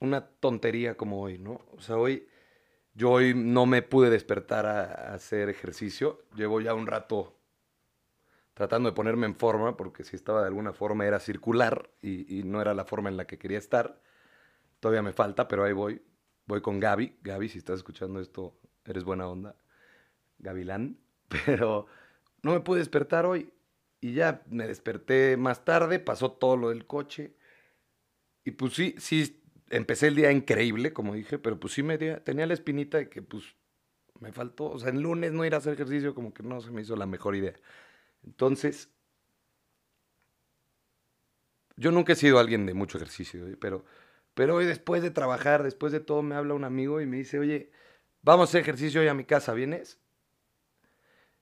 una 0.00 0.26
tontería 0.26 0.96
como 0.96 1.22
hoy, 1.22 1.38
¿no? 1.38 1.60
O 1.76 1.80
sea, 1.80 1.96
hoy 1.96 2.26
yo 2.94 3.10
hoy 3.12 3.34
no 3.34 3.66
me 3.66 3.82
pude 3.82 4.10
despertar 4.10 4.66
a, 4.66 5.14
hacer 5.14 5.48
ejercicio, 5.48 6.24
llevo 6.34 6.60
ya 6.60 6.74
un 6.74 6.86
rato 6.86 7.38
tratando 8.54 8.88
de 8.88 8.94
ponerme 8.94 9.26
en 9.26 9.36
forma, 9.36 9.76
porque 9.76 10.02
si 10.02 10.16
estaba 10.16 10.40
de 10.40 10.48
alguna 10.48 10.72
forma 10.72 11.06
era 11.06 11.20
circular 11.20 11.90
y, 12.02 12.40
y 12.40 12.42
no 12.42 12.60
era 12.60 12.74
la 12.74 12.84
forma 12.84 13.08
en 13.08 13.16
la 13.16 13.26
que 13.26 13.38
quería 13.38 13.58
estar. 13.58 14.02
Todavía 14.80 15.02
me 15.02 15.12
falta, 15.12 15.46
pero 15.46 15.64
ahí 15.64 15.72
voy. 15.72 16.02
Voy 16.46 16.60
con 16.60 16.80
Gaby. 16.80 17.18
Gaby, 17.22 17.48
si 17.50 17.58
estás 17.58 17.78
escuchando 17.78 18.20
esto, 18.20 18.58
eres 18.88 19.04
buena 19.04 19.28
onda 19.28 19.54
gavilán, 20.38 20.98
pero 21.46 21.86
no 22.42 22.52
me 22.52 22.60
pude 22.60 22.78
despertar 22.78 23.26
hoy. 23.26 23.52
Y 24.00 24.12
ya 24.14 24.42
me 24.48 24.68
desperté 24.68 25.36
más 25.36 25.64
tarde, 25.64 25.98
pasó 25.98 26.30
todo 26.30 26.56
lo 26.56 26.68
del 26.68 26.86
coche. 26.86 27.34
Y 28.44 28.52
pues 28.52 28.74
sí, 28.74 28.94
sí, 28.98 29.42
empecé 29.70 30.06
el 30.06 30.14
día 30.14 30.30
increíble, 30.30 30.92
como 30.92 31.14
dije, 31.14 31.38
pero 31.38 31.58
pues 31.58 31.74
sí 31.74 31.82
me 31.82 31.98
tenía 31.98 32.46
la 32.46 32.54
espinita 32.54 32.98
de 32.98 33.08
que 33.08 33.22
pues 33.22 33.56
me 34.20 34.32
faltó, 34.32 34.66
o 34.66 34.78
sea, 34.78 34.90
el 34.90 35.00
lunes 35.00 35.32
no 35.32 35.44
ir 35.44 35.54
a 35.54 35.58
hacer 35.58 35.74
ejercicio 35.74 36.14
como 36.14 36.32
que 36.32 36.42
no 36.42 36.60
se 36.60 36.70
me 36.70 36.82
hizo 36.82 36.96
la 36.96 37.06
mejor 37.06 37.36
idea. 37.36 37.54
Entonces, 38.24 38.88
yo 41.76 41.90
nunca 41.92 42.12
he 42.12 42.16
sido 42.16 42.38
alguien 42.38 42.66
de 42.66 42.74
mucho 42.74 42.98
ejercicio, 42.98 43.46
¿eh? 43.46 43.56
pero, 43.60 43.84
pero 44.34 44.56
hoy 44.56 44.66
después 44.66 45.02
de 45.02 45.10
trabajar, 45.10 45.62
después 45.62 45.92
de 45.92 46.00
todo, 46.00 46.22
me 46.22 46.34
habla 46.34 46.54
un 46.54 46.64
amigo 46.64 47.00
y 47.00 47.06
me 47.06 47.18
dice, 47.18 47.38
oye, 47.38 47.70
vamos 48.22 48.48
a 48.48 48.50
hacer 48.50 48.62
ejercicio 48.62 49.00
hoy 49.00 49.08
a 49.08 49.14
mi 49.14 49.24
casa, 49.24 49.52
¿vienes? 49.52 49.98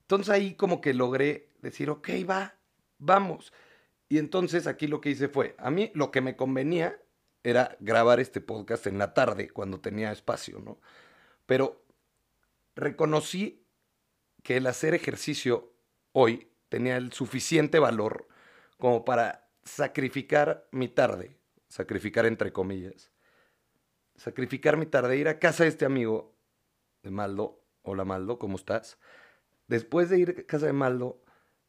Entonces 0.02 0.30
ahí 0.30 0.54
como 0.54 0.80
que 0.80 0.94
logré 0.94 1.50
decir, 1.60 1.90
ok, 1.90 2.08
va, 2.28 2.56
vamos. 2.98 3.52
Y 4.08 4.18
entonces 4.18 4.66
aquí 4.66 4.86
lo 4.86 5.00
que 5.00 5.10
hice 5.10 5.28
fue, 5.28 5.56
a 5.58 5.70
mí 5.70 5.90
lo 5.94 6.10
que 6.10 6.20
me 6.20 6.36
convenía 6.36 7.00
era 7.42 7.76
grabar 7.80 8.20
este 8.20 8.40
podcast 8.40 8.86
en 8.86 8.98
la 8.98 9.14
tarde, 9.14 9.50
cuando 9.50 9.80
tenía 9.80 10.12
espacio, 10.12 10.60
¿no? 10.60 10.80
Pero 11.46 11.84
reconocí 12.74 13.64
que 14.42 14.56
el 14.56 14.66
hacer 14.66 14.94
ejercicio 14.94 15.72
hoy 16.12 16.52
tenía 16.68 16.96
el 16.96 17.12
suficiente 17.12 17.78
valor 17.78 18.28
como 18.78 19.04
para 19.04 19.48
sacrificar 19.64 20.68
mi 20.70 20.88
tarde, 20.88 21.38
sacrificar 21.68 22.26
entre 22.26 22.52
comillas, 22.52 23.10
sacrificar 24.14 24.76
mi 24.76 24.86
tarde, 24.86 25.16
ir 25.16 25.28
a 25.28 25.38
casa 25.38 25.64
de 25.64 25.70
este 25.70 25.84
amigo 25.84 26.35
de 27.06 27.12
Maldo, 27.12 27.62
hola 27.82 28.04
Maldo, 28.04 28.36
¿cómo 28.36 28.56
estás? 28.56 28.98
Después 29.68 30.10
de 30.10 30.18
ir 30.18 30.36
a 30.40 30.42
casa 30.42 30.66
de 30.66 30.72
Maldo, 30.72 31.22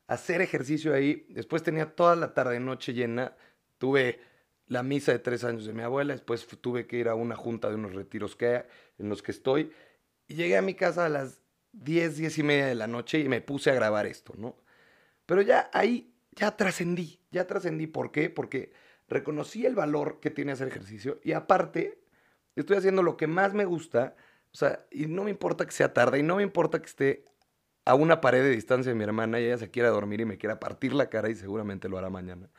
hacer 0.07 0.41
ejercicio 0.41 0.95
ahí, 0.95 1.27
después 1.29 1.61
tenía 1.61 1.95
toda 1.95 2.15
la 2.15 2.33
tarde, 2.33 2.59
noche 2.59 2.93
llena, 2.93 3.37
tuve 3.77 4.19
la 4.65 4.81
misa 4.81 5.11
de 5.11 5.19
tres 5.19 5.43
años 5.43 5.65
de 5.65 5.73
mi 5.73 5.83
abuela, 5.83 6.13
después 6.13 6.47
tuve 6.59 6.87
que 6.87 6.97
ir 6.97 7.07
a 7.07 7.13
una 7.13 7.35
junta 7.35 7.69
de 7.69 7.75
unos 7.75 7.93
retiros 7.93 8.35
que, 8.35 8.65
en 8.97 9.09
los 9.09 9.21
que 9.21 9.31
estoy, 9.31 9.71
y 10.27 10.33
llegué 10.33 10.57
a 10.57 10.63
mi 10.63 10.73
casa 10.73 11.05
a 11.05 11.09
las 11.09 11.39
10, 11.71 12.17
10 12.17 12.37
y 12.39 12.43
media 12.43 12.65
de 12.65 12.75
la 12.75 12.87
noche 12.87 13.19
y 13.19 13.29
me 13.29 13.41
puse 13.41 13.69
a 13.69 13.75
grabar 13.75 14.07
esto, 14.07 14.33
¿no? 14.37 14.57
Pero 15.27 15.43
ya 15.43 15.69
ahí, 15.71 16.15
ya 16.31 16.57
trascendí, 16.57 17.19
ya 17.29 17.45
trascendí, 17.45 17.85
¿por 17.85 18.11
qué? 18.11 18.31
Porque 18.31 18.73
reconocí 19.07 19.67
el 19.67 19.75
valor 19.75 20.19
que 20.19 20.31
tiene 20.31 20.53
hacer 20.53 20.67
ejercicio 20.67 21.19
y 21.23 21.33
aparte 21.33 22.01
estoy 22.55 22.77
haciendo 22.77 23.03
lo 23.03 23.17
que 23.17 23.27
más 23.27 23.53
me 23.53 23.65
gusta, 23.65 24.15
o 24.57 24.59
sea, 24.59 24.87
y 24.89 25.05
no 25.05 25.23
me 25.23 25.29
importa 25.29 25.67
que 25.67 25.71
sea 25.71 25.93
tarde 25.93 26.17
y 26.17 26.23
no 26.23 26.37
me 26.37 26.41
importa 26.41 26.79
que 26.79 26.87
esté 26.87 27.25
a 27.85 27.93
una 27.93 28.21
pared 28.21 28.41
de 28.41 28.49
distancia 28.49 28.91
de 28.91 28.97
mi 28.97 29.03
hermana 29.03 29.39
y 29.39 29.45
ella 29.45 29.59
se 29.59 29.69
quiera 29.69 29.89
dormir 29.89 30.21
y 30.21 30.25
me 30.25 30.39
quiera 30.39 30.59
partir 30.59 30.95
la 30.95 31.11
cara 31.11 31.29
y 31.29 31.35
seguramente 31.35 31.87
lo 31.87 31.99
hará 31.99 32.09
mañana. 32.09 32.49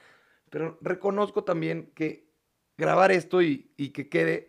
Pero 0.49 0.79
reconozco 0.81 1.43
también 1.43 1.91
que 1.97 2.31
grabar 2.77 3.11
esto 3.11 3.43
y, 3.43 3.73
que 3.93 4.09
quede 4.09 4.47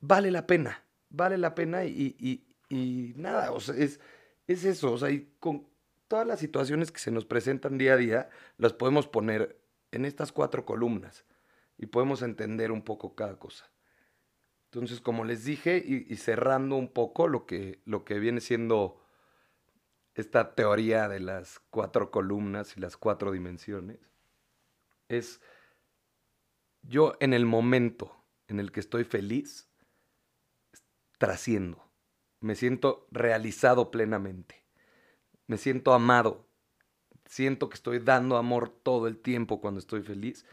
vale 0.00 0.30
la 0.30 0.46
pena, 0.46 0.84
vale 1.08 1.38
la 1.38 1.54
pena 1.54 1.86
y, 1.86 2.44
nada, 3.16 3.50
o 3.52 3.60
sea, 3.60 3.74
es, 3.74 3.98
es 4.46 4.66
eso, 4.66 4.92
o 4.92 4.98
sea, 4.98 5.08
y 5.08 5.34
con 5.40 5.66
todas 6.06 6.26
las 6.26 6.38
situaciones 6.38 6.92
que 6.92 7.00
se 7.00 7.10
nos 7.10 7.24
presentan 7.24 7.78
día 7.78 7.94
a 7.94 7.96
día, 7.96 8.28
las 8.58 8.74
podemos 8.74 9.08
poner 9.08 9.58
en 9.90 10.04
estas 10.04 10.32
cuatro 10.32 10.66
columnas 10.66 11.24
y 11.78 11.86
podemos 11.86 12.20
entender 12.20 12.72
un 12.72 12.82
poco 12.82 13.14
cada 13.14 13.38
cosa. 13.38 13.71
Entonces, 14.72 15.02
como 15.02 15.26
les 15.26 15.44
dije, 15.44 15.76
y, 15.86 16.16
cerrando 16.16 16.76
un 16.76 16.88
poco 16.88 17.28
lo 17.28 17.44
que, 17.44 17.82
lo 17.84 18.06
que 18.06 18.18
viene 18.18 18.40
siendo 18.40 19.04
esta 20.14 20.54
teoría 20.54 21.10
de 21.10 21.20
las 21.20 21.60
cuatro 21.68 22.10
columnas 22.10 22.74
y 22.74 22.80
las 22.80 22.96
cuatro 22.96 23.32
dimensiones, 23.32 23.98
es 25.08 25.42
yo 26.80 27.18
en 27.20 27.34
el 27.34 27.44
momento 27.44 28.16
en 28.48 28.60
el 28.60 28.72
que 28.72 28.80
estoy 28.80 29.04
feliz, 29.04 29.68
trasciendo, 31.18 31.92
me 32.40 32.54
siento 32.54 33.06
realizado 33.10 33.90
plenamente, 33.90 34.64
me 35.48 35.58
siento 35.58 35.92
amado, 35.92 36.48
siento 37.26 37.68
que 37.68 37.74
estoy 37.74 37.98
dando 37.98 38.38
amor 38.38 38.70
todo 38.70 39.06
el 39.06 39.18
tiempo 39.18 39.60
cuando 39.60 39.80
estoy 39.80 40.00
feliz 40.02 40.46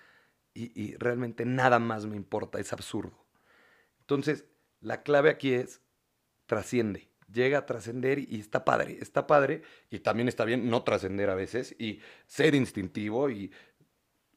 y, 0.53 0.77
y 0.77 0.97
realmente 0.97 1.45
nada 1.45 1.79
más 1.79 2.05
me 2.05 2.17
importa, 2.17 2.59
es 2.59 2.73
absurdo. 2.73 3.28
Entonces, 4.09 4.45
la 4.81 5.03
clave 5.03 5.29
aquí 5.29 5.53
es 5.53 5.81
trasciende 6.47 7.09
llega 7.31 7.59
a 7.59 7.65
trascender 7.67 8.17
y 8.17 8.39
está 8.39 8.65
padre, 8.65 8.97
está 9.01 9.27
padre 9.27 9.61
y 9.91 9.99
también 9.99 10.27
está 10.27 10.45
bien 10.45 10.67
no 10.67 10.83
trascender 10.83 11.29
a 11.29 11.35
veces 11.35 11.75
y 11.77 11.99
ser 12.25 12.55
instintivo 12.55 13.29
y 13.29 13.51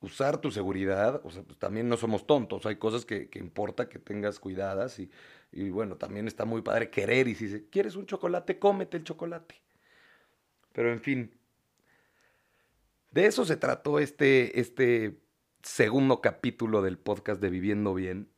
usar 0.01 0.39
tu 0.39 0.51
seguridad, 0.51 1.21
o 1.25 1.31
sea, 1.31 1.43
pues 1.43 1.59
también 1.59 1.89
no 1.89 1.97
somos 1.97 2.27
tontos, 2.27 2.67
hay 2.67 2.77
cosas 2.77 3.07
que, 3.07 3.31
importa 3.35 3.89
que 3.89 3.99
tengas 3.99 4.41
cuidadas 4.41 4.99
y, 4.99 5.71
bueno, 5.71 5.97
también 5.97 6.27
está 6.27 6.45
muy 6.45 6.61
padre 6.61 6.91
querer 6.91 7.29
y 7.29 7.35
si 7.35 7.63
quieres 7.71 7.95
un 7.97 8.07
chocolate, 8.07 8.59
cómete 8.59 8.97
el 8.97 9.05
chocolate. 9.05 9.63
Pero 10.73 10.93
en 10.93 11.01
fin, 11.01 11.33
de 13.11 13.27
eso 13.27 13.45
se 13.45 13.57
trató 13.57 14.01
este, 14.01 14.59
este 14.59 15.21
segundo 15.63 16.21
capítulo 16.21 16.83
del 16.83 16.99
podcast 16.99 17.41
de 17.41 17.51
Viviendo 17.51 17.95
Bien. 17.95 18.32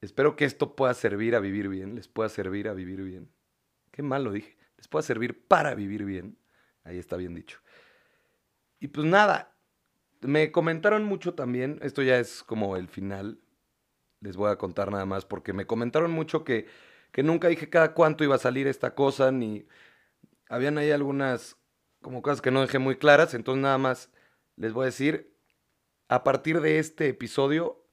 Espero 0.00 0.36
que 0.36 0.44
esto 0.44 0.76
pueda 0.76 0.94
servir 0.94 1.34
a 1.34 1.40
vivir 1.40 1.68
bien, 1.68 1.94
les 1.94 2.08
pueda 2.08 2.28
servir 2.28 2.68
a 2.68 2.74
vivir 2.74 3.02
bien. 3.02 3.30
Qué 3.90 4.02
mal 4.02 4.24
lo 4.24 4.32
dije. 4.32 4.56
Les 4.76 4.88
pueda 4.88 5.02
servir 5.02 5.46
para 5.46 5.74
vivir 5.74 6.04
bien. 6.04 6.38
Ahí 6.84 6.98
está 6.98 7.16
bien 7.16 7.34
dicho. 7.34 7.60
Y 8.78 8.88
pues 8.88 9.06
nada, 9.06 9.56
me 10.20 10.52
comentaron 10.52 11.04
mucho 11.04 11.34
también, 11.34 11.78
esto 11.82 12.02
ya 12.02 12.18
es 12.18 12.42
como 12.42 12.76
el 12.76 12.88
final, 12.88 13.40
les 14.20 14.36
voy 14.36 14.50
a 14.50 14.56
contar 14.56 14.90
nada 14.90 15.06
más, 15.06 15.24
porque 15.24 15.52
me 15.52 15.66
comentaron 15.66 16.10
mucho 16.10 16.44
que, 16.44 16.66
que 17.12 17.22
nunca 17.22 17.48
dije 17.48 17.70
cada 17.70 17.94
cuánto 17.94 18.24
iba 18.24 18.34
a 18.34 18.38
salir 18.38 18.66
esta 18.66 18.94
cosa, 18.94 19.32
ni 19.32 19.66
habían 20.48 20.78
ahí 20.78 20.90
algunas 20.90 21.56
como 22.02 22.22
cosas 22.22 22.42
que 22.42 22.50
no 22.50 22.60
dejé 22.60 22.78
muy 22.78 22.96
claras, 22.96 23.34
entonces 23.34 23.62
nada 23.62 23.78
más 23.78 24.10
les 24.56 24.72
voy 24.72 24.84
a 24.84 24.86
decir, 24.86 25.34
a 26.08 26.22
partir 26.22 26.60
de 26.60 26.78
este 26.78 27.08
episodio 27.08 27.85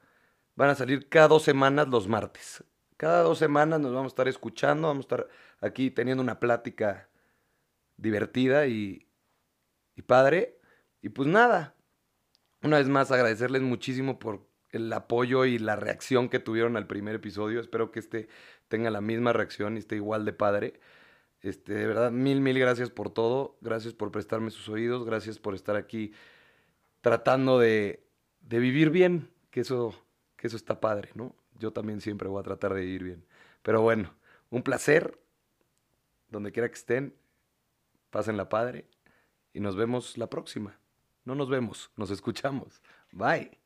van 0.56 0.70
a 0.70 0.76
salir 0.76 1.10
cada 1.10 1.28
dos 1.28 1.44
semanas 1.44 1.88
los 1.88 2.08
martes. 2.08 2.64
Cada 2.98 3.22
dos 3.24 3.40
semanas 3.40 3.80
nos 3.80 3.92
vamos 3.94 4.12
a 4.12 4.14
estar 4.14 4.28
escuchando, 4.28 4.88
vamos 4.88 5.06
a 5.06 5.08
estar 5.08 5.28
aquí 5.60 5.92
teniendo 5.92 6.22
una 6.24 6.40
plática 6.40 7.10
divertida 7.98 8.68
y, 8.68 9.08
y 9.96 10.02
padre. 10.04 10.58
Y 11.02 11.10
pues 11.10 11.28
nada, 11.28 11.76
una 12.62 12.78
vez 12.78 12.88
más 12.88 13.12
agradecerles 13.12 13.62
muchísimo 13.62 14.20
por 14.20 14.48
el 14.70 14.92
apoyo 14.92 15.46
y 15.46 15.60
la 15.60 15.76
reacción 15.76 16.30
que 16.30 16.40
tuvieron 16.40 16.78
al 16.78 16.88
primer 16.88 17.16
episodio. 17.16 17.60
Espero 17.60 17.92
que 17.92 18.00
este 18.00 18.28
tenga 18.68 18.90
la 18.90 19.02
misma 19.02 19.34
reacción 19.34 19.76
y 19.76 19.80
esté 19.80 19.96
igual 19.98 20.26
de 20.26 20.34
padre. 20.34 20.80
Este, 21.42 21.74
de 21.74 21.86
verdad, 21.86 22.12
mil, 22.12 22.42
mil 22.42 22.58
gracias 22.58 22.90
por 22.90 23.10
todo. 23.10 23.58
Gracias 23.62 23.94
por 23.94 24.12
prestarme 24.12 24.50
sus 24.50 24.70
oídos. 24.70 25.06
Gracias 25.06 25.40
por 25.40 25.56
estar 25.56 25.76
aquí 25.76 26.14
tratando 27.02 27.60
de, 27.60 28.08
de 28.40 28.60
vivir 28.60 28.90
bien, 28.90 29.30
que 29.52 29.60
eso, 29.60 29.94
eso 30.48 30.58
está 30.58 30.80
padre, 30.80 31.10
¿no? 31.16 31.36
Yo 31.60 31.72
también 31.72 32.02
siempre 32.02 32.28
voy 32.28 32.40
a 32.40 32.44
tratar 32.44 32.74
de 32.74 32.82
vivir 32.82 33.04
bien. 33.04 33.26
Pero 33.62 33.82
bueno, 33.82 34.14
un 34.50 34.64
placer 34.64 35.20
donde 36.30 36.52
quiera 36.52 36.70
que 36.70 36.76
estén, 36.76 37.16
pasen 38.10 38.38
la 38.38 38.50
padre 38.50 38.86
y 39.54 39.60
nos 39.60 39.76
vemos 39.76 40.18
la 40.18 40.30
próxima. 40.30 40.80
No 41.26 41.36
nos 41.36 41.50
vemos, 41.50 41.92
nos 41.96 42.12
escuchamos. 42.12 42.82
Bye. 43.12 43.63